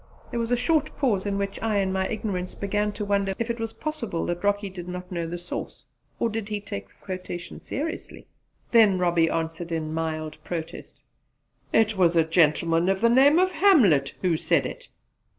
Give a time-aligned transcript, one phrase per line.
[0.31, 3.51] There was a short pause in which I, in my ignorance, began to wonder if
[3.51, 5.85] it was possible that Rocky did not know the source;
[6.19, 8.25] or did he take the quotation seriously?
[8.71, 11.03] Then Robbie answered in mild protest:
[11.71, 14.89] "It was a gentleman of the name of Hamlet who said it."